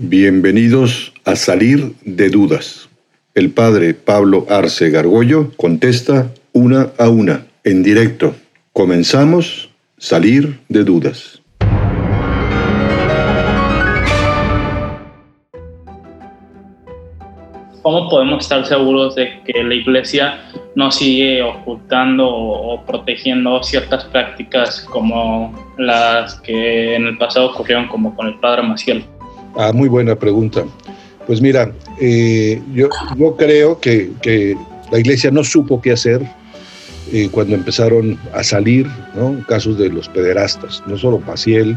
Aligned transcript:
Bienvenidos 0.00 1.12
a 1.24 1.34
Salir 1.34 1.92
de 2.04 2.30
Dudas. 2.30 2.88
El 3.34 3.50
padre 3.50 3.94
Pablo 3.94 4.46
Arce 4.48 4.90
Gargollo 4.90 5.50
contesta 5.56 6.32
una 6.52 6.90
a 7.00 7.08
una, 7.08 7.48
en 7.64 7.82
directo. 7.82 8.36
Comenzamos 8.72 9.70
Salir 9.96 10.60
de 10.68 10.84
Dudas. 10.84 11.42
¿Cómo 17.82 18.08
podemos 18.08 18.44
estar 18.44 18.64
seguros 18.66 19.16
de 19.16 19.42
que 19.44 19.64
la 19.64 19.74
iglesia 19.74 20.44
no 20.76 20.92
sigue 20.92 21.42
ocultando 21.42 22.28
o 22.28 22.84
protegiendo 22.86 23.64
ciertas 23.64 24.04
prácticas 24.04 24.80
como 24.92 25.52
las 25.76 26.40
que 26.42 26.94
en 26.94 27.08
el 27.08 27.18
pasado 27.18 27.50
ocurrieron 27.50 27.88
como 27.88 28.14
con 28.14 28.28
el 28.28 28.38
padre 28.38 28.62
Maciel? 28.62 29.04
Ah, 29.58 29.72
muy 29.72 29.88
buena 29.88 30.14
pregunta. 30.14 30.64
Pues 31.26 31.40
mira, 31.40 31.72
eh, 32.00 32.62
yo, 32.72 32.88
yo, 33.16 33.36
creo 33.36 33.80
que, 33.80 34.12
que, 34.22 34.56
la 34.92 35.00
iglesia 35.00 35.32
no 35.32 35.42
supo 35.42 35.80
qué 35.82 35.90
hacer 35.90 36.22
eh, 37.12 37.28
cuando 37.32 37.56
empezaron 37.56 38.16
a 38.32 38.44
salir 38.44 38.86
casos 39.48 39.76
de 39.76 39.88
los 39.88 40.08
pederastas, 40.08 40.80
no 40.86 40.96
solo 40.96 41.18
Maciel, 41.18 41.76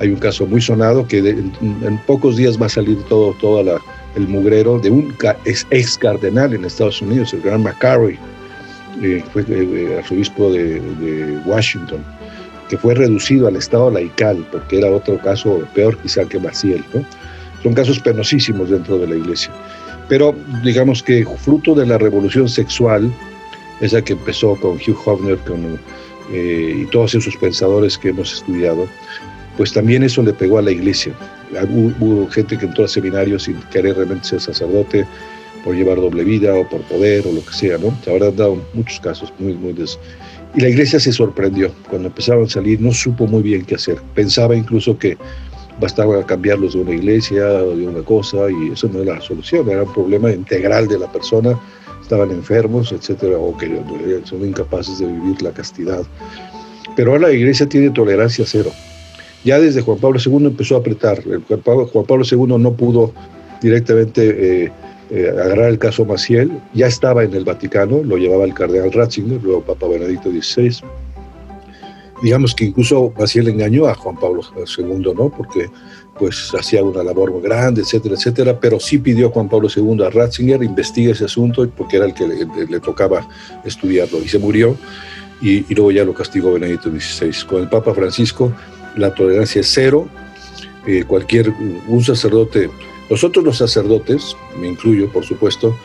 hay 0.00 0.10
un 0.10 0.18
caso 0.18 0.46
muy 0.46 0.60
sonado 0.60 1.08
que 1.08 1.18
en, 1.18 1.98
pocos 2.06 2.36
días 2.36 2.60
va 2.60 2.66
a 2.66 2.68
salir 2.68 2.98
todo, 3.08 3.62
la, 3.62 3.80
el 4.16 4.28
mugrero 4.28 4.78
de 4.78 4.90
un 4.90 5.16
ex, 5.46 5.66
ex, 5.70 5.96
cardenal 5.96 6.52
en 6.52 6.66
Estados 6.66 7.00
Unidos, 7.00 7.32
el 7.32 7.40
gran 7.40 7.62
McCarry, 7.62 8.18
eh, 9.02 9.24
fue 9.32 9.46
eh, 9.48 9.96
arzobispo 9.98 10.52
de 10.52 11.40
Washington 11.46 12.04
fue 12.76 12.94
reducido 12.94 13.48
al 13.48 13.56
estado 13.56 13.90
laical, 13.90 14.46
porque 14.50 14.78
era 14.78 14.90
otro 14.90 15.18
caso 15.18 15.62
peor 15.74 15.96
quizá 15.98 16.24
que 16.24 16.38
Maciel. 16.38 16.84
Son 17.62 17.74
casos 17.74 17.98
penosísimos 18.00 18.70
dentro 18.70 18.98
de 18.98 19.06
la 19.06 19.16
iglesia. 19.16 19.50
Pero 20.08 20.34
digamos 20.62 21.02
que 21.02 21.24
fruto 21.38 21.74
de 21.74 21.86
la 21.86 21.98
revolución 21.98 22.48
sexual, 22.48 23.10
esa 23.80 24.02
que 24.02 24.12
empezó 24.12 24.54
con 24.56 24.72
Hugh 24.72 24.98
Hofner 25.04 25.38
con, 25.38 25.80
eh, 26.32 26.82
y 26.82 26.86
todos 26.86 27.14
esos 27.14 27.36
pensadores 27.36 27.96
que 27.96 28.10
hemos 28.10 28.32
estudiado, 28.34 28.86
pues 29.56 29.72
también 29.72 30.02
eso 30.02 30.22
le 30.22 30.32
pegó 30.32 30.58
a 30.58 30.62
la 30.62 30.70
iglesia. 30.70 31.12
Hubo, 31.70 32.28
gente 32.28 32.58
que 32.58 32.66
entró 32.66 32.84
a 32.84 32.88
seminarios 32.88 33.44
sin 33.44 33.56
querer 33.70 33.96
realmente 33.96 34.28
ser 34.28 34.40
sacerdote, 34.40 35.06
por 35.64 35.74
llevar 35.74 35.96
doble 35.96 36.24
vida 36.24 36.54
o 36.54 36.68
por 36.68 36.82
poder 36.82 37.26
o 37.26 37.32
lo 37.32 37.44
que 37.44 37.54
sea, 37.54 37.78
¿no? 37.78 37.96
Se 38.04 38.10
habrán 38.10 38.36
dado 38.36 38.62
muchos 38.74 39.00
casos 39.00 39.32
muy, 39.38 39.54
muy 39.54 39.72
y 40.54 40.60
la 40.60 40.68
iglesia 40.68 41.00
se 41.00 41.12
sorprendió. 41.12 41.70
Cuando 41.88 42.08
empezaron 42.08 42.44
a 42.44 42.48
salir, 42.48 42.80
no 42.80 42.92
supo 42.92 43.26
muy 43.26 43.42
bien 43.42 43.64
qué 43.64 43.74
hacer. 43.74 43.98
Pensaba 44.14 44.54
incluso 44.54 44.96
que 44.98 45.16
bastaba 45.80 46.24
cambiarlos 46.24 46.74
de 46.74 46.80
una 46.80 46.94
iglesia 46.94 47.44
o 47.44 47.76
de 47.76 47.86
una 47.86 48.02
cosa, 48.02 48.50
y 48.50 48.72
eso 48.72 48.88
no 48.92 49.02
era 49.02 49.16
la 49.16 49.20
solución, 49.20 49.68
era 49.68 49.82
un 49.82 49.92
problema 49.92 50.30
integral 50.30 50.86
de 50.86 50.98
la 50.98 51.10
persona. 51.10 51.58
Estaban 52.00 52.30
enfermos, 52.30 52.92
etcétera, 52.92 53.38
o 53.38 53.56
que 53.56 53.80
son 54.24 54.46
incapaces 54.46 54.98
de 54.98 55.06
vivir 55.06 55.42
la 55.42 55.50
castidad. 55.52 56.02
Pero 56.96 57.12
ahora 57.12 57.28
la 57.28 57.34
iglesia 57.34 57.68
tiene 57.68 57.90
tolerancia 57.90 58.44
cero. 58.46 58.70
Ya 59.44 59.58
desde 59.58 59.82
Juan 59.82 59.98
Pablo 59.98 60.18
II 60.24 60.46
empezó 60.46 60.76
a 60.76 60.78
apretar. 60.78 61.22
Juan 61.22 61.60
Pablo, 62.06 62.24
II 62.24 62.58
no 62.58 62.72
pudo 62.74 63.12
directamente. 63.60 64.64
Eh, 64.64 64.72
eh, 65.10 65.28
agarrar 65.28 65.70
el 65.70 65.78
caso 65.78 66.04
Maciel, 66.04 66.50
ya 66.72 66.86
estaba 66.86 67.24
en 67.24 67.34
el 67.34 67.44
Vaticano, 67.44 68.02
lo 68.02 68.16
llevaba 68.16 68.44
el 68.44 68.54
cardenal 68.54 68.92
Ratzinger, 68.92 69.42
luego 69.42 69.62
Papa 69.62 69.86
Benedicto 69.88 70.30
XVI. 70.30 70.80
Digamos 72.22 72.54
que 72.54 72.66
incluso 72.66 73.12
Maciel 73.18 73.48
engañó 73.48 73.86
a 73.86 73.94
Juan 73.94 74.16
Pablo 74.16 74.40
II, 74.56 75.12
¿no? 75.14 75.30
Porque 75.30 75.68
pues 76.18 76.52
hacía 76.58 76.82
una 76.82 77.02
labor 77.02 77.32
muy 77.32 77.42
grande, 77.42 77.82
etcétera, 77.82 78.14
etcétera, 78.14 78.60
pero 78.60 78.78
sí 78.78 78.98
pidió 78.98 79.30
Juan 79.30 79.48
Pablo 79.48 79.68
II 79.74 80.04
a 80.04 80.10
Ratzinger 80.10 80.62
investigue 80.62 81.10
ese 81.10 81.24
asunto 81.24 81.68
porque 81.76 81.96
era 81.96 82.06
el 82.06 82.14
que 82.14 82.26
le, 82.26 82.80
tocaba 82.80 83.28
estudiarlo 83.64 84.18
y 84.22 84.28
se 84.28 84.38
murió 84.38 84.76
y, 85.42 85.70
y, 85.70 85.74
luego 85.74 85.90
ya 85.90 86.04
lo 86.04 86.14
castigó 86.14 86.52
Benedicto 86.52 86.88
XVI. 86.88 87.46
Con 87.46 87.62
el 87.62 87.68
Papa 87.68 87.92
Francisco 87.92 88.52
la 88.96 89.12
tolerancia 89.12 89.60
es 89.60 89.70
cero, 89.72 90.08
eh, 90.86 91.04
cualquier, 91.06 91.50
un 91.88 92.04
sacerdote 92.04 92.70
nosotros 93.10 93.44
los 93.44 93.58
sacerdotes, 93.58 94.36
me 94.58 94.68
incluyo 94.68 95.10
por 95.10 95.24
supuesto, 95.24 95.76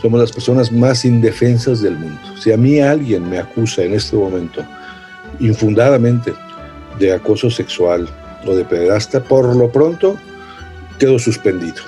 somos 0.00 0.20
las 0.20 0.32
personas 0.32 0.70
más 0.70 1.04
indefensas 1.04 1.80
del 1.80 1.98
mundo. 1.98 2.20
Si 2.40 2.52
a 2.52 2.56
mí 2.56 2.80
alguien 2.80 3.28
me 3.28 3.38
acusa 3.38 3.82
en 3.82 3.94
este 3.94 4.16
momento 4.16 4.64
infundadamente 5.40 6.32
de 6.98 7.12
acoso 7.12 7.50
sexual 7.50 8.08
o 8.46 8.54
de 8.54 8.64
pederasta, 8.64 9.22
por 9.22 9.54
lo 9.56 9.70
pronto 9.70 10.16
quedo 10.98 11.18
suspendido 11.18 11.82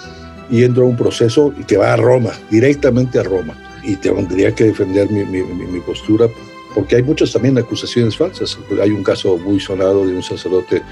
y 0.51 0.65
entro 0.65 0.85
a 0.85 0.89
un 0.89 0.97
proceso 0.97 1.55
que 1.67 1.77
va 1.77 1.93
a 1.93 1.97
Roma, 1.97 2.33
directamente 2.51 3.19
a 3.19 3.23
Roma. 3.23 3.55
Y 3.83 3.97
tendría 3.97 4.55
que 4.55 4.65
defender 4.65 5.09
mi, 5.11 5.25
mi, 5.25 5.43
mi 5.43 5.81
postura 5.81 6.27
porque 6.75 6.97
hay 6.97 7.03
muchas 7.03 7.33
también 7.33 7.57
acusaciones 7.59 8.17
falsas. 8.17 8.59
Hay 8.83 8.91
un 8.91 9.03
caso 9.03 9.39
muy 9.39 9.59
sonado 9.61 10.07
de 10.07 10.15
un 10.15 10.23
sacerdote 10.23 10.83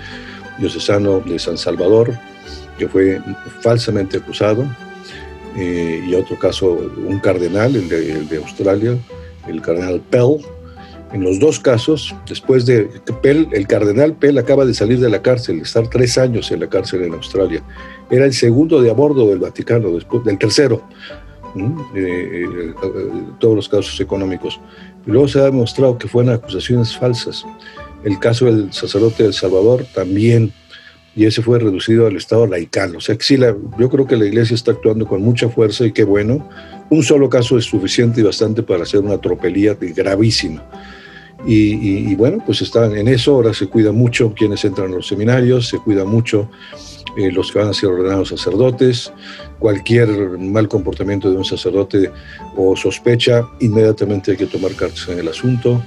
diocesano 0.59 1.21
de 1.21 1.39
San 1.39 1.59
Salvador 1.59 2.17
que 2.79 2.89
fue 2.89 3.21
falsamente 3.61 4.19
acusado, 4.19 4.65
eh, 5.57 6.05
y 6.07 6.15
otro 6.15 6.39
caso, 6.39 6.73
un 7.07 7.19
cardenal, 7.19 7.75
el 7.75 7.89
de, 8.29 8.37
Australia, 8.37 8.97
el 9.47 9.61
cardenal 9.61 10.01
Pell. 10.01 10.39
En 11.13 11.23
los 11.23 11.41
dos 11.41 11.59
casos, 11.59 12.15
después 12.29 12.67
de 12.67 12.89
Pell, 13.23 13.49
el 13.53 13.67
cardenal 13.67 14.13
Pell 14.13 14.39
acaba 14.39 14.65
de 14.67 14.75
salir 14.75 15.01
de 15.01 15.09
la 15.09 15.23
cárcel, 15.23 15.61
estar 15.61 15.89
tres 15.89 16.19
años 16.19 16.53
en 16.53 16.61
la 16.61 16.69
cárcel 16.69 17.03
en 17.03 17.15
Australia. 17.15 17.63
Era 18.11 18.27
el 18.27 18.35
segundo 18.35 18.81
de 18.81 18.91
a 18.91 18.95
del 18.95 19.39
Vaticano, 19.39 19.91
después 19.91 20.23
del 20.25 20.39
tercero, 20.39 20.83
eh, 21.97 22.45
eh, 22.45 22.75
todos 23.41 23.57
los 23.57 23.69
casos 23.69 23.99
económicos. 24.01 24.61
Y 25.07 25.11
luego 25.11 25.29
se 25.29 25.41
ha 25.41 25.45
demostrado 25.45 25.97
que 25.97 26.09
fueron 26.09 26.35
acusaciones 26.35 26.97
falsas. 26.97 27.45
El 28.05 28.19
caso 28.19 28.45
del 28.45 28.73
sacerdote 28.73 29.25
del 29.25 29.33
Salvador 29.33 29.87
también 29.95 30.53
y 31.19 31.27
ese 31.27 31.43
fue 31.43 31.59
reducido 31.59 32.07
al 32.07 32.15
estado 32.15 32.47
laical. 32.47 32.95
O 32.95 33.01
sea 33.01 33.17
que 33.17 33.39
la, 33.39 33.57
yo 33.77 33.91
creo 33.91 34.07
que 34.07 34.17
la 34.17 34.25
iglesia 34.25 34.55
está 34.55 34.71
actuando 34.71 35.05
con 35.05 35.21
mucha 35.21 35.49
fuerza 35.49 35.85
y 35.85 35.91
qué 35.91 36.05
bueno. 36.05 36.49
Un 36.91 37.03
solo 37.03 37.29
caso 37.29 37.59
es 37.59 37.65
suficiente 37.65 38.21
y 38.21 38.23
bastante 38.23 38.63
para 38.63 38.85
hacer 38.85 39.01
una 39.01 39.19
tropelía 39.19 39.77
gravísima. 39.81 40.65
Y, 41.45 42.15
bueno, 42.15 42.39
pues 42.47 42.63
están 42.63 42.97
en 42.97 43.09
eso, 43.09 43.35
ahora 43.35 43.53
se 43.53 43.67
cuida 43.67 43.91
mucho 43.91 44.33
quienes 44.33 44.65
entran 44.65 44.93
a 44.93 44.97
los 44.97 45.09
seminarios, 45.09 45.69
se 45.69 45.79
cuida 45.79 46.05
mucho 46.05 46.49
eh, 47.17 47.33
los 47.33 47.51
que 47.51 47.59
van 47.59 47.69
a 47.69 47.73
ser 47.73 47.89
ordenados 47.89 48.29
sacerdotes, 48.29 49.13
cualquier 49.59 50.09
mal 50.39 50.69
comportamiento 50.69 51.31
de 51.31 51.37
un 51.37 51.45
sacerdote 51.45 52.13
o 52.57 52.77
sospecha, 52.77 53.45
inmediatamente 53.61 54.33
hay 54.33 54.37
que 54.37 54.47
tomar 54.47 54.73
cartas 54.75 55.09
en 55.09 55.19
el 55.19 55.29
asunto 55.29 55.83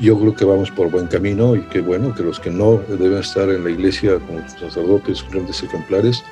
yo 0.00 0.18
creo 0.18 0.34
que 0.34 0.44
vamos 0.44 0.70
por 0.70 0.90
buen 0.90 1.06
camino 1.06 1.54
y 1.54 1.60
que 1.62 1.80
bueno, 1.80 2.14
que 2.14 2.22
los 2.22 2.40
que 2.40 2.50
no 2.50 2.80
deben 2.88 3.18
estar 3.18 3.48
en 3.48 3.64
la 3.64 3.70
iglesia 3.70 4.18
como 4.26 4.46
sacerdotes, 4.48 5.24
grandes 5.30 5.62
ejemplares, 5.62 6.24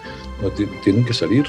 no 0.43 0.50
tienen 0.50 1.04
que 1.04 1.15
salir. 1.15 1.47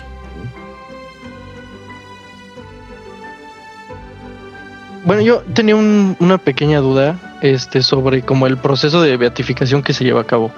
Bueno, 5.03 5.21
yo 5.21 5.44
tenía 5.53 5.75
un, 5.75 6.16
una 6.19 6.38
pequeña 6.38 6.79
duda 6.79 7.38
este, 7.41 7.81
sobre 7.81 8.21
como 8.21 8.45
el 8.45 8.57
proceso 8.57 9.01
de 9.01 9.17
beatificación 9.17 9.81
que 9.81 9.94
se 9.94 10.03
lleva 10.03 10.21
a 10.21 10.25
cabo. 10.25 10.51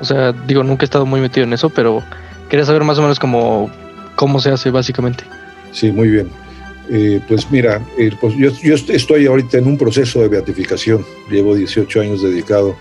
O 0.00 0.04
sea, 0.04 0.32
digo, 0.32 0.62
nunca 0.62 0.84
he 0.84 0.86
estado 0.86 1.04
muy 1.04 1.20
metido 1.20 1.44
en 1.44 1.52
eso, 1.52 1.68
pero 1.70 2.02
quería 2.48 2.64
saber 2.64 2.84
más 2.84 2.98
o 2.98 3.02
menos 3.02 3.18
cómo, 3.18 3.70
cómo 4.14 4.40
se 4.40 4.50
hace 4.50 4.70
básicamente. 4.70 5.24
Sí, 5.72 5.92
muy 5.92 6.08
bien. 6.08 6.45
Eh, 6.88 7.20
pues 7.26 7.50
mira, 7.50 7.84
eh, 7.98 8.12
pues 8.20 8.34
yo, 8.36 8.50
yo, 8.62 8.74
estoy 8.74 9.26
ahorita 9.26 9.58
en 9.58 9.66
un 9.66 9.76
proceso 9.76 10.20
de 10.20 10.28
beatificación. 10.28 11.04
Llevo 11.30 11.54
18 11.54 12.00
años 12.00 12.22
dedicado 12.22 12.76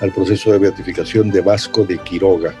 al 0.00 0.12
proceso 0.12 0.52
de 0.52 0.58
beatificación 0.58 1.30
de 1.30 1.42
Vasco 1.42 1.84
de 1.84 1.98
Quiroga, 1.98 2.54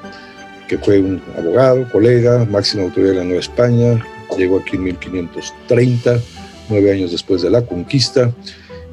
que 0.68 0.78
fue 0.78 1.00
un 1.00 1.22
abogado, 1.36 1.88
colega, 1.90 2.44
máxima 2.44 2.84
autoridad 2.84 3.12
de 3.12 3.18
la 3.18 3.24
Nueva 3.24 3.40
España. 3.40 4.04
Llegó 4.36 4.60
aquí 4.60 4.76
en 4.76 4.84
1530, 4.84 6.20
nueve 6.68 6.92
años 6.92 7.10
después 7.10 7.42
de 7.42 7.50
la 7.50 7.62
conquista. 7.62 8.30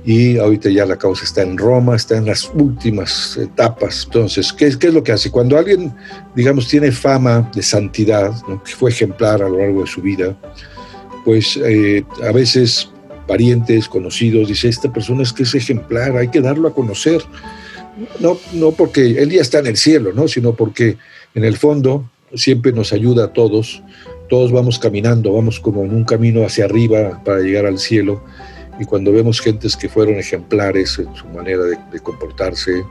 Y 0.06 0.38
ahorita 0.38 0.70
ya 0.70 0.86
la 0.86 0.98
causa 0.98 1.26
está 1.26 1.42
en 1.42 1.58
Roma, 1.58 1.98
está 1.98 2.16
en 2.16 2.26
las 2.26 2.50
últimas 2.54 3.38
etapas. 3.38 4.06
Entonces, 4.06 4.54
¿qué, 4.54 4.72
qué 4.80 4.88
es 4.88 4.94
lo 4.94 5.04
que 5.04 5.12
hace? 5.12 5.30
Cuando 5.30 5.58
alguien, 5.58 5.94
digamos, 6.34 6.70
tiene 6.70 6.92
fama 6.94 7.52
de 7.54 7.62
santidad, 7.62 8.32
¿no? 8.48 8.64
que 8.64 8.72
fue 8.72 8.92
ejemplar 8.92 9.44
a 9.44 9.50
lo 9.50 9.60
largo 9.60 9.82
de 9.82 9.88
su 9.88 10.02
vida, 10.02 10.36
pues 11.26 11.58
eh, 11.58 12.04
a 12.24 12.32
veces 12.32 12.90
parientes, 13.28 13.88
conocidos, 13.88 14.48
dice, 14.48 14.70
esta 14.70 14.92
persona 14.92 15.24
es 15.24 15.32
que 15.32 15.44
es 15.44 15.54
ejemplar, 15.54 16.18
hay 16.18 16.30
que 16.30 16.42
darlo 16.42 16.68
a 16.68 16.74
conocer. 16.74 17.22
No, 18.20 18.38
no 18.54 18.72
porque 18.72 19.22
él 19.22 19.30
ya 19.30 19.42
está 19.42 19.60
en 19.60 19.68
el 19.68 19.78
cielo, 19.78 20.14
¿no? 20.14 20.28
sino 20.28 20.54
porque 20.54 20.98
en 21.36 21.44
el 21.44 21.58
fondo 21.58 22.10
siempre 22.34 22.72
nos 22.72 22.94
ayuda 22.94 23.26
a 23.26 23.34
todos, 23.34 23.84
todos 24.30 24.52
vamos 24.52 24.80
caminando, 24.80 25.34
vamos 25.34 25.60
como 25.60 25.84
en 25.84 25.94
un 25.94 26.06
camino 26.06 26.46
hacia 26.46 26.66
arriba 26.66 27.22
para 27.24 27.40
llegar 27.40 27.66
al 27.66 27.80
cielo, 27.80 28.24
y 28.80 28.86
cuando 28.86 29.12
vemos 29.12 29.42
gentes 29.42 29.76
que 29.76 29.90
fueron 29.90 30.16
ejemplares 30.16 30.98
en 31.00 31.14
su 31.14 31.28
manera 31.28 31.64
de, 31.64 32.00
comportarse, 32.00 32.84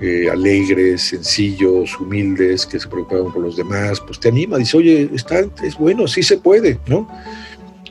eh, 0.00 0.28
alegres, 0.30 1.02
sencillos, 1.02 1.98
humildes, 1.98 2.66
que 2.66 2.78
se 2.78 2.86
preocupaban 2.86 3.32
por 3.32 3.42
los 3.42 3.56
demás, 3.56 3.98
pues 4.00 4.20
te 4.20 4.28
anima, 4.28 4.58
dice, 4.58 4.76
oye, 4.76 5.08
está, 5.14 5.40
es 5.64 5.76
bueno, 5.78 6.06
sí 6.06 6.22
se 6.22 6.36
puede, 6.36 6.78
¿no? 6.86 7.08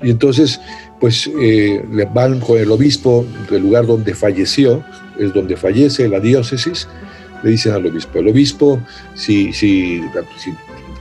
Y 0.02 0.10
entonces, 0.10 0.60
pues 1.00 1.30
eh, 1.40 1.84
van 2.14 2.40
con 2.40 2.58
el 2.58 2.72
obispo 2.72 3.26
del 3.50 3.64
lugar 3.64 3.86
donde 3.86 4.14
falleció, 4.14 4.84
es 5.20 5.34
donde 5.34 5.56
fallece 5.56 6.08
la 6.08 6.20
diócesis, 6.20 6.88
le 7.44 7.52
dicen 7.52 7.74
al 7.74 7.86
obispo, 7.86 8.20
el 8.20 8.28
obispo, 8.28 8.80
si, 9.16 9.52
si, 9.54 10.02
si 10.38 10.54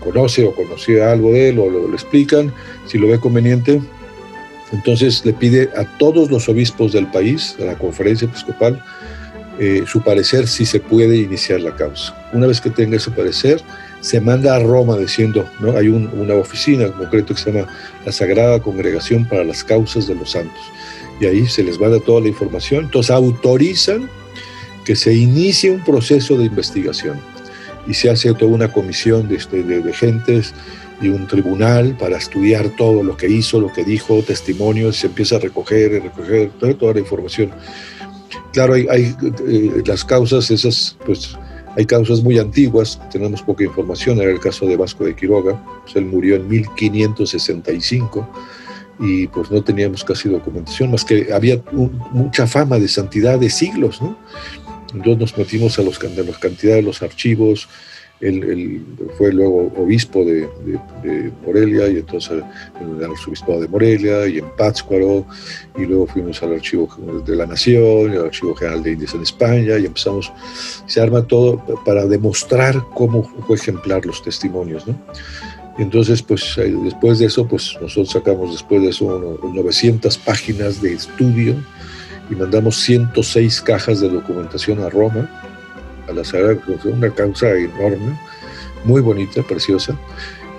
conoce 0.02 0.44
o 0.44 0.54
conocía 0.54 1.12
algo 1.12 1.32
de 1.32 1.50
él 1.50 1.58
o 1.58 1.68
lo, 1.68 1.88
lo 1.88 1.94
explican, 1.94 2.52
si 2.86 2.98
lo 2.98 3.08
ve 3.08 3.18
conveniente, 3.18 3.80
entonces 4.72 5.24
le 5.24 5.32
pide 5.32 5.70
a 5.76 5.84
todos 5.98 6.30
los 6.30 6.48
obispos 6.48 6.92
del 6.92 7.06
país, 7.06 7.56
a 7.60 7.64
la 7.64 7.78
conferencia 7.78 8.26
episcopal, 8.26 8.82
eh, 9.58 9.84
su 9.86 10.00
parecer 10.00 10.46
si 10.46 10.64
se 10.64 10.80
puede 10.80 11.16
iniciar 11.16 11.60
la 11.60 11.74
causa. 11.74 12.16
Una 12.32 12.46
vez 12.46 12.60
que 12.60 12.70
tenga 12.70 12.96
ese 12.96 13.10
parecer, 13.10 13.60
se 14.00 14.20
manda 14.20 14.56
a 14.56 14.58
Roma 14.58 14.96
diciendo, 14.96 15.48
¿no? 15.60 15.76
hay 15.76 15.88
una 15.88 16.34
oficina 16.34 16.84
en 16.84 16.92
concreto 16.92 17.34
que 17.34 17.40
se 17.40 17.52
llama 17.52 17.68
la 18.04 18.12
Sagrada 18.12 18.60
Congregación 18.60 19.26
para 19.26 19.44
las 19.44 19.62
Causas 19.62 20.06
de 20.06 20.14
los 20.14 20.30
Santos. 20.30 20.60
Y 21.20 21.26
ahí 21.26 21.46
se 21.46 21.62
les 21.62 21.78
manda 21.78 22.00
toda 22.00 22.22
la 22.22 22.28
información. 22.28 22.86
Entonces 22.86 23.10
autorizan 23.10 24.08
que 24.84 24.96
se 24.96 25.14
inicie 25.14 25.70
un 25.70 25.84
proceso 25.84 26.38
de 26.38 26.46
investigación 26.46 27.20
y 27.86 27.94
se 27.94 28.08
hace 28.10 28.32
toda 28.34 28.50
una 28.50 28.72
comisión 28.72 29.28
de, 29.28 29.36
este, 29.36 29.62
de, 29.62 29.82
de 29.82 29.92
gentes 29.92 30.54
y 31.02 31.08
un 31.08 31.26
tribunal 31.26 31.96
para 31.98 32.18
estudiar 32.18 32.68
todo 32.76 33.02
lo 33.02 33.16
que 33.16 33.28
hizo, 33.28 33.60
lo 33.60 33.72
que 33.72 33.84
dijo, 33.84 34.22
testimonios, 34.22 34.96
se 34.96 35.06
empieza 35.06 35.36
a 35.36 35.38
recoger 35.38 36.02
recoger 36.02 36.50
toda 36.78 36.94
la 36.94 37.00
información. 37.00 37.50
Claro, 38.52 38.74
hay 38.74 39.14
eh, 39.46 39.82
las 39.86 40.04
causas, 40.04 40.50
esas, 40.50 40.96
pues 41.06 41.36
hay 41.76 41.86
causas 41.86 42.22
muy 42.22 42.38
antiguas, 42.38 43.00
tenemos 43.10 43.42
poca 43.42 43.64
información, 43.64 44.20
era 44.20 44.30
el 44.30 44.40
caso 44.40 44.66
de 44.66 44.76
Vasco 44.76 45.04
de 45.04 45.14
Quiroga, 45.14 45.62
pues 45.82 45.96
él 45.96 46.04
murió 46.04 46.36
en 46.36 46.48
1565 46.48 48.28
y 48.98 49.26
pues 49.28 49.50
no 49.50 49.62
teníamos 49.62 50.04
casi 50.04 50.28
documentación, 50.28 50.90
más 50.90 51.04
que 51.04 51.32
había 51.32 51.60
mucha 52.12 52.46
fama 52.46 52.78
de 52.78 52.88
santidad 52.88 53.38
de 53.38 53.48
siglos, 53.48 54.02
¿no? 54.02 54.16
Entonces 54.92 55.18
nos 55.18 55.38
metimos 55.38 55.78
a, 55.78 55.82
los, 55.82 55.98
a 56.02 56.08
la 56.08 56.38
cantidad 56.38 56.74
de 56.74 56.82
los 56.82 57.02
archivos, 57.02 57.68
él, 58.20 58.84
fue 59.16 59.32
luego 59.32 59.72
obispo 59.76 60.24
de, 60.24 60.48
Morelia 61.46 61.88
y 61.88 61.98
entonces 61.98 62.42
en 62.80 62.96
el 62.96 63.10
arzobispado 63.10 63.60
de 63.60 63.68
Morelia 63.68 64.26
y 64.26 64.38
en 64.38 64.50
Pátzcuaro 64.56 65.26
y 65.78 65.86
luego 65.86 66.06
fuimos 66.06 66.42
al 66.42 66.54
archivo 66.54 66.88
de 67.26 67.36
la 67.36 67.46
Nación 67.46 68.10
al 68.10 68.26
archivo 68.26 68.54
general 68.54 68.82
de 68.82 68.92
Indias 68.92 69.14
en 69.14 69.22
España 69.22 69.78
y 69.78 69.86
empezamos, 69.86 70.32
se 70.86 71.00
arma 71.00 71.22
todo 71.22 71.58
para 71.84 72.06
demostrar 72.06 72.84
cómo 72.94 73.22
fue 73.46 73.56
ejemplar 73.56 74.04
los 74.04 74.22
testimonios, 74.22 74.86
¿no? 74.86 74.98
Entonces, 75.78 76.20
pues 76.20 76.56
después 76.56 77.20
de 77.20 77.26
eso, 77.26 77.46
pues 77.46 77.74
nosotros 77.80 78.10
sacamos 78.10 78.52
después 78.52 78.82
de 78.82 78.90
eso 78.90 79.40
900 79.42 80.18
páginas 80.18 80.82
de 80.82 80.92
estudio 80.92 81.54
y 82.30 82.34
mandamos 82.34 82.76
106 82.76 83.62
cajas 83.62 84.00
de 84.00 84.10
documentación 84.10 84.80
a 84.80 84.90
Roma 84.90 85.49
la 86.12 86.24
Sagrada 86.24 86.58
una 86.84 87.10
causa 87.10 87.50
enorme, 87.50 88.18
muy 88.84 89.00
bonita, 89.00 89.42
preciosa, 89.42 89.98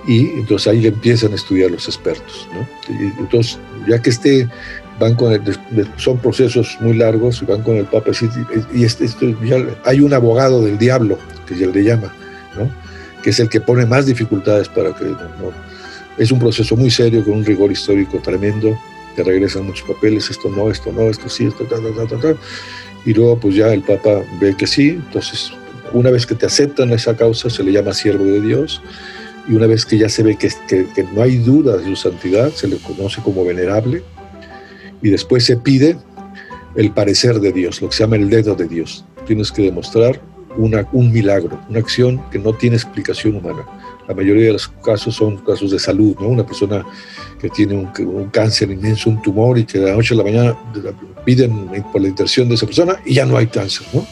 y 0.06 0.30
entonces 0.30 0.68
ahí 0.68 0.86
empiezan 0.86 1.32
a 1.32 1.36
estudiar 1.36 1.70
los 1.70 1.86
expertos. 1.86 2.48
entonces, 3.18 3.58
ya 3.88 4.00
que 4.00 4.10
este, 4.10 4.48
van 4.98 5.14
con 5.14 5.40
son 5.96 6.18
procesos 6.18 6.76
muy 6.80 6.94
largos, 6.94 7.44
van 7.46 7.62
con 7.62 7.76
el 7.76 7.86
Papa, 7.86 8.10
y 8.72 8.84
este, 8.84 9.06
hay 9.84 10.00
un 10.00 10.12
abogado 10.12 10.62
del 10.62 10.78
diablo, 10.78 11.18
que 11.46 11.56
ya 11.56 11.66
le 11.66 11.82
llama, 11.84 12.12
que 13.22 13.30
es 13.30 13.40
el 13.40 13.48
que 13.48 13.60
pone 13.60 13.86
más 13.86 14.06
dificultades 14.06 14.68
para 14.68 14.94
que... 14.94 15.14
Es 16.18 16.30
un 16.30 16.38
proceso 16.38 16.76
muy 16.76 16.90
serio, 16.90 17.24
con 17.24 17.34
un 17.34 17.44
rigor 17.44 17.72
histórico 17.72 18.18
tremendo, 18.18 18.78
te 19.16 19.24
regresan 19.24 19.66
muchos 19.66 19.86
papeles, 19.88 20.28
esto 20.30 20.50
no, 20.50 20.70
esto 20.70 20.92
no, 20.92 21.08
esto 21.08 21.28
sí, 21.28 21.46
esto, 21.46 21.64
ta, 21.64 21.76
ta, 21.76 22.06
ta, 22.06 22.18
ta, 22.18 22.36
y 23.04 23.14
luego 23.14 23.38
pues 23.38 23.54
ya 23.54 23.72
el 23.72 23.82
Papa 23.82 24.22
ve 24.40 24.56
que 24.56 24.66
sí, 24.66 24.90
entonces 24.90 25.52
una 25.92 26.10
vez 26.10 26.26
que 26.26 26.34
te 26.34 26.46
aceptan 26.46 26.90
esa 26.90 27.16
causa 27.16 27.50
se 27.50 27.62
le 27.62 27.72
llama 27.72 27.92
siervo 27.92 28.24
de 28.24 28.40
Dios 28.40 28.82
y 29.48 29.54
una 29.54 29.66
vez 29.66 29.84
que 29.84 29.98
ya 29.98 30.08
se 30.08 30.22
ve 30.22 30.36
que, 30.36 30.48
que, 30.68 31.04
no 31.12 31.22
hay 31.22 31.38
duda 31.38 31.76
de 31.76 31.84
su 31.84 31.96
santidad, 31.96 32.50
se 32.52 32.68
le 32.68 32.76
conoce 32.76 33.20
como 33.22 33.44
venerable 33.44 34.02
y 35.02 35.10
después 35.10 35.44
se 35.44 35.56
pide 35.56 35.96
el 36.76 36.92
parecer 36.92 37.40
de 37.40 37.52
Dios, 37.52 37.82
lo 37.82 37.88
que 37.88 37.96
se 37.96 38.04
llama 38.04 38.16
el 38.16 38.30
dedo 38.30 38.54
de 38.54 38.68
Dios. 38.68 39.04
Tienes 39.26 39.50
que 39.50 39.62
demostrar 39.62 40.20
una, 40.56 40.86
un 40.92 41.12
milagro, 41.12 41.60
una 41.68 41.80
acción 41.80 42.22
que 42.30 42.38
no 42.38 42.54
tiene 42.54 42.76
explicación 42.76 43.36
humana. 43.36 43.64
La 44.12 44.16
mayoría 44.16 44.48
de 44.48 44.52
los 44.52 44.68
casos 44.68 45.16
son 45.16 45.38
casos 45.38 45.70
de 45.70 45.78
salud, 45.78 46.14
¿no? 46.20 46.28
Una 46.28 46.44
persona 46.44 46.84
que 47.40 47.48
tiene 47.48 47.72
un, 47.72 47.90
un 48.06 48.28
cáncer 48.28 48.70
inmenso, 48.70 49.08
un 49.08 49.22
tumor 49.22 49.58
y 49.58 49.64
que 49.64 49.78
de 49.78 49.86
la 49.86 49.96
noche 49.96 50.12
a 50.12 50.18
la 50.18 50.22
mañana 50.22 50.54
piden 51.24 51.66
por 51.90 52.02
la 52.02 52.08
intención 52.08 52.46
de 52.46 52.56
esa 52.56 52.66
persona 52.66 53.00
y 53.06 53.14
ya 53.14 53.24
no 53.24 53.38
hay 53.38 53.46
cáncer, 53.46 53.86
¿no? 53.94 54.06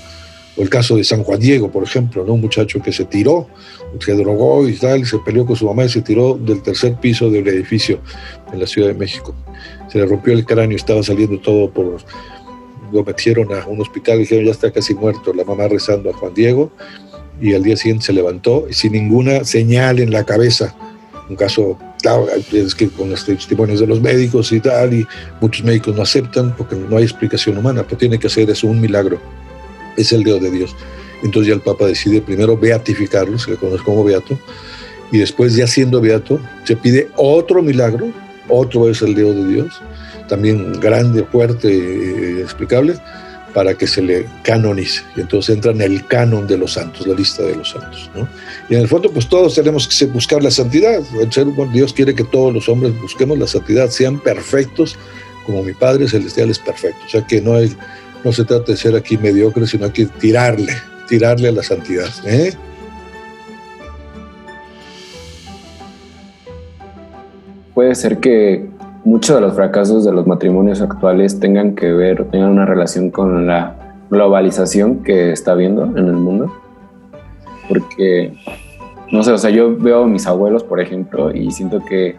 O 0.57 0.63
el 0.63 0.71
caso 0.71 0.97
de 0.97 1.05
San 1.05 1.23
Juan 1.23 1.39
Diego, 1.39 1.71
por 1.71 1.83
ejemplo, 1.83 2.25
¿no? 2.25 2.33
Un 2.33 2.41
muchacho 2.41 2.81
que 2.81 2.93
se 2.93 3.05
tiró, 3.05 3.47
se 4.01 4.15
drogó 4.15 4.67
y 4.67 4.73
tal, 4.73 5.05
se 5.05 5.19
peleó 5.19 5.45
con 5.45 5.55
su 5.55 5.67
mamá 5.67 5.85
y 5.85 5.91
se 5.91 6.01
tiró 6.01 6.39
del 6.39 6.63
tercer 6.63 6.95
piso 6.95 7.29
del 7.29 7.47
edificio 7.47 8.01
en 8.55 8.59
la 8.59 8.67
Ciudad 8.67 8.89
de 8.89 8.95
México. 8.95 9.35
Se 9.93 9.99
le 9.99 10.07
rompió 10.07 10.33
el 10.33 10.47
cráneo, 10.47 10.77
estaba 10.77 11.03
saliendo 11.03 11.39
todo 11.41 11.71
por... 11.71 11.99
Lo 12.91 13.05
metieron 13.05 13.53
a 13.53 13.67
un 13.67 13.83
hospital 13.83 14.17
y 14.17 14.21
dijeron, 14.21 14.47
ya 14.47 14.51
está 14.53 14.73
casi 14.73 14.95
muerto. 14.95 15.33
La 15.35 15.45
mamá 15.45 15.69
rezando 15.69 16.09
a 16.09 16.13
Juan 16.15 16.33
Diego 16.35 16.73
y 17.41 17.55
al 17.55 17.63
día 17.63 17.77
siguiente 17.77 18.07
se 18.07 18.13
levantó 18.13 18.67
sin 18.71 18.93
ninguna 18.93 19.45
señal 19.45 19.99
en 19.99 20.11
la 20.11 20.25
cabeza. 20.25 20.75
Un 21.29 21.37
caso 21.37 21.79
claro, 22.01 22.27
es 22.53 22.75
que 22.75 22.89
con 22.89 23.11
los 23.11 23.25
testimonios 23.25 23.81
de 23.81 23.87
los 23.87 24.01
médicos 24.01 24.53
y 24.53 24.61
tal, 24.61 24.95
y 24.95 25.07
muchos 25.41 25.65
médicos 25.65 25.95
no 25.95 26.03
aceptan 26.03 26.55
porque 26.57 26.77
no 26.77 26.97
hay 26.97 27.05
explicación 27.05 27.59
humana, 27.59 27.85
pero 27.85 27.99
tiene 27.99 28.19
que 28.19 28.27
hacer 28.27 28.51
eso 28.51 28.67
un 28.67 28.81
milagro. 28.81 29.21
Es 29.97 30.13
el 30.13 30.25
dedo 30.25 30.39
de 30.39 30.51
Dios. 30.51 30.75
Entonces 31.23 31.49
ya 31.49 31.55
el 31.55 31.61
Papa 31.61 31.87
decide 31.87 32.23
primero 32.23 32.57
beatificarlo, 32.57 33.39
se 33.39 33.51
le 33.51 33.57
conoce 33.57 33.85
como 33.85 34.03
beato, 34.05 34.39
y 35.13 35.19
después 35.19 35.55
ya 35.55 35.67
siendo 35.67 36.01
beato, 36.01 36.41
se 36.65 36.77
pide 36.77 37.09
otro 37.17 37.63
milagro, 37.63 38.11
otro 38.49 38.89
es 38.89 39.03
el 39.03 39.15
dedo 39.15 39.35
de 39.35 39.47
Dios, 39.47 39.83
también 40.29 40.81
grande, 40.81 41.25
fuerte, 41.25 41.69
e 41.69 42.31
inexplicable, 42.31 42.95
para 43.55 43.75
que 43.75 43.87
se 43.87 44.03
le 44.03 44.27
canonice. 44.43 45.03
Y 45.17 45.21
entonces 45.21 45.55
entra 45.55 45.73
en 45.73 45.81
el 45.81 46.07
canon 46.07 46.47
de 46.47 46.57
los 46.57 46.75
santos, 46.75 47.07
la 47.07 47.15
lista 47.15 47.43
de 47.43 47.57
los 47.57 47.71
santos. 47.71 48.11
¿no? 48.15 48.29
Y 48.69 48.75
en 48.75 48.81
el 48.81 48.89
fondo, 48.89 49.11
pues 49.11 49.29
todos 49.29 49.55
tenemos 49.55 49.89
que 49.89 50.07
buscar 50.07 50.43
la 50.43 50.51
santidad. 50.51 51.01
Dios 51.73 51.93
quiere 51.93 52.15
que 52.15 52.25
todos 52.25 52.53
los 52.53 52.69
hombres 52.69 52.99
busquemos 53.01 53.39
la 53.39 53.47
santidad, 53.47 53.89
sean 53.91 54.21
perfectos 54.21 54.97
como 55.47 55.63
mi 55.63 55.73
Padre 55.73 56.09
Celestial 56.09 56.51
es 56.51 56.59
perfecto. 56.59 57.01
O 57.07 57.09
sea 57.09 57.27
que 57.27 57.41
no, 57.41 57.55
hay, 57.55 57.75
no 58.25 58.33
se 58.33 58.45
trata 58.45 58.73
de 58.73 58.79
ser 58.79 58.95
aquí 58.95 59.17
mediocre, 59.17 59.67
sino 59.67 59.87
hay 59.87 59.93
que 59.93 60.07
tirarle, 60.07 60.73
tirarle 61.09 61.49
a 61.49 61.53
la 61.53 61.63
santidad. 61.63 62.09
¿eh? 62.25 62.55
Puede 67.75 67.95
ser 67.95 68.19
que 68.19 68.69
muchos 69.05 69.37
de 69.37 69.41
los 69.41 69.55
fracasos 69.55 70.05
de 70.05 70.13
los 70.13 70.27
matrimonios 70.27 70.81
actuales 70.81 71.41
tengan 71.41 71.75
que 71.75 71.93
ver, 71.93 72.25
tengan 72.31 72.51
una 72.51 72.67
relación 72.67 73.11
con 73.11 73.47
la 73.47 73.77
globalización 74.11 75.03
que 75.03 75.33
está 75.33 75.53
habiendo 75.53 75.85
en 75.85 76.07
el 76.07 76.15
mundo. 76.15 76.53
Porque, 77.69 78.35
no 79.13 79.23
sé, 79.23 79.33
o 79.33 79.39
sea, 79.39 79.51
yo 79.51 79.77
veo 79.77 80.05
a 80.05 80.07
mis 80.07 80.27
abuelos, 80.27 80.65
por 80.65 80.81
ejemplo, 80.81 81.35
y 81.35 81.51
siento 81.51 81.83
que, 81.85 82.17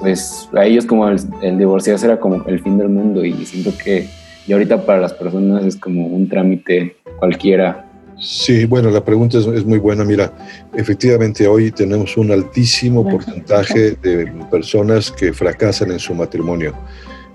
pues, 0.00 0.48
a 0.54 0.64
ellos 0.64 0.86
como 0.86 1.08
el, 1.08 1.58
divorciarse 1.58 2.06
era 2.06 2.18
como 2.18 2.42
el 2.46 2.60
fin 2.60 2.78
del 2.78 2.88
mundo 2.88 3.24
y 3.24 3.32
siento 3.44 3.70
que, 3.82 4.08
y 4.46 4.52
ahorita 4.52 4.86
para 4.86 5.00
las 5.00 5.12
personas 5.12 5.64
es 5.64 5.76
como 5.76 6.06
un 6.06 6.28
trámite 6.28 6.96
cualquiera 7.18 7.87
Sí, 8.20 8.64
bueno, 8.64 8.90
la 8.90 9.04
pregunta 9.04 9.38
es, 9.38 9.64
muy 9.64 9.78
buena. 9.78 10.04
Mira, 10.04 10.32
efectivamente 10.74 11.46
hoy 11.46 11.70
tenemos 11.70 12.16
un 12.16 12.32
altísimo 12.32 13.08
porcentaje 13.08 13.92
de 13.92 14.26
personas 14.50 15.12
que 15.12 15.32
fracasan 15.32 15.92
en 15.92 16.00
su 16.00 16.14
matrimonio. 16.14 16.74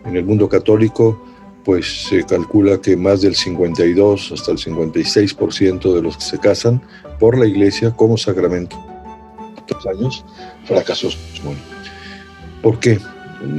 En 0.06 0.18
el 0.18 0.26
mundo 0.26 0.50
católico, 0.50 1.26
pues 1.64 2.08
se 2.10 2.24
calcula 2.24 2.82
que 2.82 2.98
más 2.98 3.22
del 3.22 3.36
52 3.36 4.34
hasta 4.34 4.52
el 4.52 4.58
56% 4.58 5.94
de 5.94 6.02
los 6.02 6.18
que 6.18 6.24
se 6.24 6.38
casan 6.38 6.82
por 7.18 7.38
la 7.38 7.46
iglesia 7.46 7.92
como 7.92 8.18
sacramento, 8.18 8.78
estos 9.58 9.86
años, 9.88 10.26
fracasó 10.66 11.10
su 11.10 11.18
matrimonio. 11.18 11.64
¿Por 12.62 12.80
qué? 12.80 13.00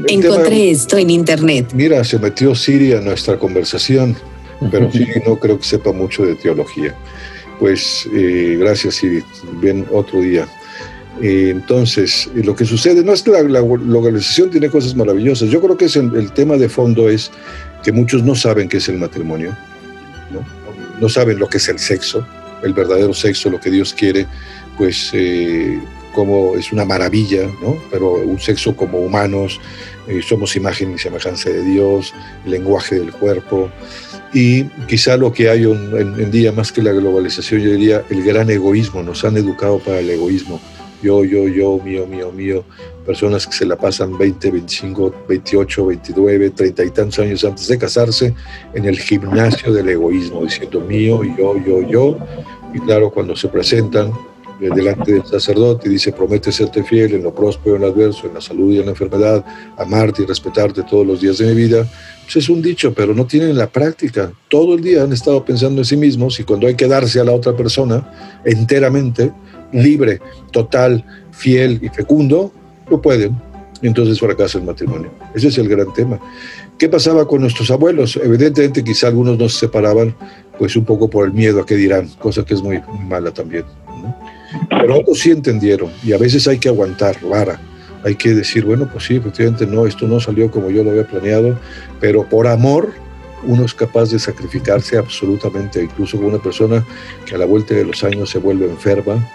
Encontré 0.09 0.71
esto 0.71 0.99
en 0.99 1.09
internet. 1.09 1.73
Mira, 1.75 2.05
se 2.05 2.19
metió 2.19 2.55
Siria 2.55 2.99
en 2.99 3.05
nuestra 3.05 3.39
conversación 3.39 4.15
pero 4.71 4.91
sí 4.91 5.07
no 5.27 5.39
creo 5.39 5.59
que 5.59 5.65
sepa 5.65 5.93
mucho 5.93 6.25
de 6.25 6.35
teología. 6.35 6.95
Pues 7.59 8.09
eh, 8.13 8.57
gracias 8.59 9.03
y 9.05 9.23
bien 9.61 9.87
otro 9.93 10.21
día. 10.21 10.49
Eh, 11.23 11.51
entonces, 11.51 12.29
lo 12.35 12.57
que 12.57 12.65
sucede, 12.65 13.05
no 13.05 13.13
es 13.13 13.23
que 13.23 13.31
la, 13.31 13.43
la, 13.43 13.61
globalización 13.61 14.51
tiene 14.51 14.69
cosas 14.69 14.97
maravillosas, 14.97 15.49
yo 15.49 15.61
creo 15.61 15.77
que 15.77 15.85
es 15.85 15.97
el, 15.97 16.33
tema 16.33 16.57
de 16.57 16.69
fondo 16.69 17.09
es 17.09 17.31
que 17.85 17.93
muchos 17.93 18.25
no 18.25 18.35
saben 18.35 18.69
qué 18.69 18.79
es 18.79 18.89
el 18.89 18.99
matrimonio, 18.99 19.57
¿no? 20.33 20.45
no 21.01 21.09
saben 21.09 21.39
lo 21.39 21.49
que 21.49 21.59
es 21.59 21.69
el 21.69 21.79
sexo, 21.79 22.27
el 22.65 22.73
verdadero 22.73 23.15
sexo, 23.15 23.49
lo 23.49 23.61
que 23.61 23.71
Dios 23.71 23.95
quiere, 23.95 24.27
pues 24.77 25.11
eh, 25.13 25.81
como 26.15 26.57
es 26.57 26.73
una 26.73 26.85
maravilla, 26.85 27.47
¿no? 27.61 27.77
pero 27.91 28.15
un 28.15 28.41
sexo 28.41 28.75
como 28.75 28.99
humanos, 28.99 29.61
eh, 30.09 30.21
somos 30.23 30.57
imagen 30.57 30.95
y 30.95 30.99
semejanza 30.99 31.51
de 31.51 31.63
Dios, 31.63 32.15
el 32.45 32.53
lenguaje 32.53 32.97
del 32.97 33.13
cuerpo, 33.13 33.71
y 34.33 34.65
quizá 34.89 35.17
lo 35.17 35.33
que 35.33 35.49
hay 35.49 35.65
en, 35.65 36.31
día 36.31 36.53
más 36.53 36.73
que 36.73 36.83
la 36.83 36.93
globalización, 36.93 37.61
yo 37.61 37.71
diría 37.71 38.05
el 38.11 38.23
gran 38.23 38.51
egoísmo, 38.51 39.03
nos 39.03 39.25
han 39.25 39.37
educado 39.37 39.79
para 39.79 40.01
el 40.01 40.11
egoísmo, 40.11 40.61
yo, 41.03 41.23
yo, 41.25 41.47
yo, 41.49 41.79
mío, 41.85 42.07
mío, 42.07 42.33
mío, 42.33 42.65
personas 43.05 43.47
que 43.47 43.53
se 43.53 43.67
la 43.67 43.77
pasan 43.77 44.17
20, 44.17 44.51
25, 44.51 45.15
28, 45.29 45.87
29, 45.87 46.51
30 46.51 46.85
y 46.85 46.91
tantos 46.91 47.19
años 47.19 47.45
antes 47.45 47.69
de 47.69 47.79
casarse 47.79 48.35
en 48.73 48.85
el 48.87 48.99
gimnasio 48.99 49.73
del 49.73 49.89
egoísmo, 49.91 50.43
diciendo 50.43 50.81
mío, 50.81 51.23
yo, 51.37 51.57
yo, 51.59 51.83
yo, 51.83 52.19
y 52.73 52.81
claro, 52.81 53.11
cuando 53.11 53.37
se 53.37 53.49
presentan 53.49 54.13
delante 54.71 55.13
del 55.13 55.27
sacerdote 55.27 55.89
y 55.89 55.93
dice, 55.93 56.13
promete 56.13 56.53
serte 56.53 56.83
fiel 56.83 57.15
en 57.15 57.23
lo 57.23 57.35
próspero, 57.35 57.77
en 57.77 57.83
lo 57.83 57.89
adverso, 57.89 58.27
en 58.27 58.35
la 58.35 58.41
salud 58.41 58.73
y 58.73 58.79
en 58.79 58.87
la 58.87 58.93
enfermedad, 58.93 59.45
amarte 59.77 60.23
y 60.23 60.27
respetarte 60.27 60.83
todos 60.83 61.07
los 61.07 61.21
días 61.21 61.39
de 61.39 61.47
mi 61.47 61.55
vida, 61.55 61.87
pues 62.23 62.37
es 62.37 62.49
un 62.49 62.63
dicho, 62.63 62.95
pero 62.95 63.15
no 63.15 63.27
tienen 63.27 63.57
la 63.57 63.67
práctica. 63.67 64.33
Todo 64.49 64.75
el 64.75 64.83
día 64.83 65.03
han 65.03 65.13
estado 65.13 65.45
pensando 65.45 65.81
en 65.81 65.85
sí 65.85 65.97
mismos 65.97 66.39
y 66.41 66.45
cuando 66.45 66.67
hay 66.67 66.75
que 66.75 66.89
darse 66.89 67.21
a 67.21 67.25
la 67.25 67.33
otra 67.33 67.57
persona 67.57 68.41
enteramente, 68.45 69.33
libre, 69.73 70.21
total, 70.53 71.05
fiel 71.33 71.81
y 71.83 71.89
fecundo, 71.89 72.53
lo 72.89 73.03
pueden. 73.03 73.37
Entonces 73.83 74.19
fracasa 74.19 74.59
el 74.59 74.65
matrimonio. 74.65 75.11
Ese 75.35 75.49
es 75.49 75.59
el 75.59 75.69
gran 75.69 75.93
tema. 75.93 76.19
¿Qué 76.79 76.89
pasaba 76.89 77.27
con 77.29 77.43
nuestros 77.43 77.71
abuelos? 77.71 78.19
Evidentemente 78.23 78.83
quizá 78.83 79.09
algunos 79.09 79.39
no 79.39 79.49
se 79.49 79.61
separaban 79.61 80.17
pues 80.59 80.75
un 80.77 80.85
poco 80.85 81.11
por 81.11 81.27
el 81.27 81.33
miedo 81.33 81.61
a 81.61 81.67
qué 81.67 81.77
dirán, 81.77 82.09
cosa 82.19 82.45
que 82.45 82.55
es 82.55 82.63
muy 82.63 82.81
mala 83.07 83.33
también. 83.33 83.65
Pero 84.69 84.99
otros 84.99 85.19
sí 85.21 85.31
entendieron 85.31 85.91
y 86.03 86.13
a 86.13 86.19
veces 86.19 86.47
hay 86.47 86.59
que 86.59 86.69
aguantar 86.69 87.17
vara. 87.23 87.61
Hay 88.05 88.17
que 88.17 88.35
decir, 88.35 88.65
bueno, 88.65 88.87
pues 88.91 89.05
sí, 89.05 89.17
efectivamente 89.17 89.67
no, 89.67 89.87
esto 89.87 90.07
no 90.07 90.21
salió 90.21 90.51
como 90.51 90.71
yo 90.71 90.85
lo 90.85 90.91
había 90.91 91.07
planeado, 91.07 91.59
pero 92.01 92.29
por 92.29 92.47
amor 92.47 92.93
uno 93.47 93.65
es 93.65 93.75
capaz 93.75 94.11
de 94.11 94.19
sacrificarse 94.19 94.99
absolutamente, 94.99 95.83
incluso 95.83 96.19
con 96.19 96.27
una 96.27 96.39
persona 96.39 96.85
que 97.27 97.35
a 97.35 97.39
la 97.39 97.47
vuelta 97.47 97.75
de 97.75 97.85
los 97.85 98.03
años 98.05 98.31
se 98.31 98.39
vuelve 98.39 98.67
enferma, 98.67 99.27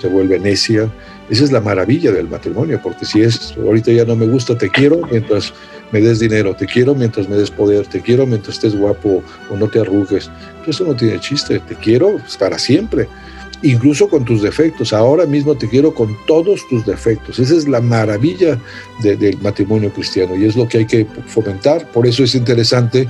se 0.00 0.08
vuelve 0.08 0.38
necia. 0.38 0.90
Esa 1.28 1.44
es 1.44 1.52
la 1.52 1.60
maravilla 1.60 2.10
del 2.10 2.28
matrimonio, 2.28 2.80
porque 2.82 3.04
si 3.04 3.22
es, 3.22 3.54
ahorita 3.56 3.92
ya 3.92 4.04
no 4.04 4.16
me 4.16 4.26
gusta, 4.26 4.56
te 4.58 4.68
quiero 4.68 5.00
mientras 5.10 5.52
me 5.92 6.00
des 6.00 6.20
dinero, 6.20 6.54
te 6.54 6.66
quiero 6.66 6.94
mientras 6.94 7.28
me 7.28 7.36
des 7.36 7.50
poder, 7.50 7.86
te 7.86 8.00
quiero 8.00 8.26
mientras 8.26 8.56
estés 8.56 8.76
guapo 8.76 9.22
o 9.50 9.56
no 9.56 9.68
te 9.68 9.80
arrugues. 9.80 10.30
Eso 10.66 10.84
no 10.84 10.94
tiene 10.94 11.20
chiste, 11.20 11.60
te 11.60 11.74
quiero 11.76 12.16
para 12.38 12.58
siempre 12.58 13.08
incluso 13.62 14.08
con 14.08 14.24
tus 14.24 14.42
defectos. 14.42 14.92
Ahora 14.92 15.26
mismo 15.26 15.54
te 15.54 15.68
quiero 15.68 15.94
con 15.94 16.16
todos 16.26 16.66
tus 16.68 16.84
defectos. 16.86 17.38
Esa 17.38 17.54
es 17.54 17.68
la 17.68 17.80
maravilla 17.80 18.58
del 19.02 19.38
matrimonio 19.38 19.92
cristiano 19.92 20.36
y 20.36 20.44
es 20.44 20.56
lo 20.56 20.68
que 20.68 20.78
hay 20.78 20.86
que 20.86 21.06
fomentar. 21.26 21.90
Por 21.92 22.06
eso 22.06 22.24
es 22.24 22.34
interesante 22.34 23.08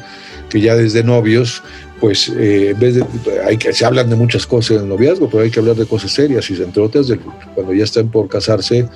que 0.49 0.61
ya 0.61 0.75
desde 0.75 1.04
novios, 1.04 1.62
pues 2.00 2.28
eh, 2.28 2.71
en 2.71 2.78
vez 2.80 2.97
de, 2.97 3.04
hay 3.47 3.57
que, 3.57 3.73
se 3.73 3.85
hablan 3.85 4.11
de 4.11 4.16
muchas 4.16 4.47
cosas 4.47 4.73
en 4.73 4.83
el 4.83 4.88
noviazgo, 4.88 5.30
pero 5.30 5.45
hay 5.45 5.50
que 5.50 5.61
hablar 5.61 5.76
de 5.76 5.87
cosas 5.87 6.11
serias 6.11 6.50
y 6.50 6.61
entre 6.61 6.83
otras, 6.83 7.07
de, 7.07 7.19
cuando 7.54 7.73
ya 7.73 7.85
están 7.85 8.09
por 8.09 8.28
casarse 8.28 8.88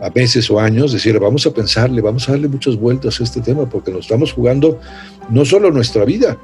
a 0.00 0.10
meses 0.10 0.50
o 0.50 0.60
años, 0.60 0.92
decir, 0.92 1.18
vamos 1.18 1.46
a 1.46 1.50
pensarle, 1.52 2.02
vamos 2.02 2.28
a 2.28 2.32
darle 2.32 2.48
muchas 2.48 2.76
vueltas 2.76 3.20
a 3.20 3.24
este 3.24 3.40
tema 3.40 3.68
porque 3.68 3.90
nos 3.90 4.00
estamos 4.00 4.32
jugando 4.32 4.78
no 5.30 5.44
solo 5.44 5.70
nuestra 5.70 6.04
vida, 6.04 6.36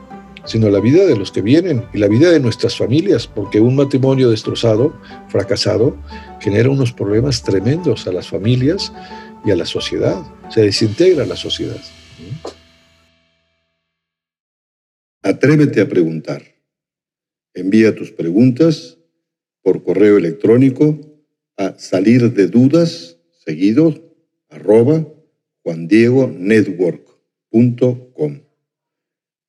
sino 0.44 0.70
la 0.70 0.80
vida 0.80 1.06
de 1.06 1.16
los 1.16 1.32
que 1.32 1.42
vienen 1.42 1.84
y 1.92 1.98
la 1.98 2.08
vida 2.08 2.30
de 2.30 2.40
nuestras 2.40 2.76
familias, 2.76 3.26
porque 3.26 3.60
un 3.60 3.76
matrimonio 3.76 4.30
destrozado, 4.30 4.98
fracasado, 5.28 5.96
genera 6.40 6.70
unos 6.70 6.92
problemas 6.92 7.42
tremendos 7.42 8.06
a 8.06 8.12
las 8.12 8.28
familias 8.28 8.92
y 9.44 9.50
a 9.50 9.56
la 9.56 9.66
sociedad. 9.66 10.22
Se 10.50 10.62
desintegra 10.62 11.26
la 11.26 11.36
sociedad. 11.36 11.80
Atrévete 15.22 15.80
a 15.80 15.88
preguntar. 15.88 16.42
Envía 17.54 17.94
tus 17.94 18.10
preguntas 18.10 18.98
por 19.62 19.82
correo 19.82 20.18
electrónico 20.18 21.00
a 21.56 21.78
salir 21.78 22.34
de 22.34 22.48
dudas 22.48 23.16
seguido 23.44 23.94
arroba 24.50 25.06
juandiegonetwork.com. 25.62 28.43